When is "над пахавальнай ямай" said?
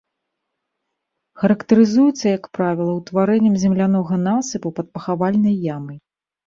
4.81-5.97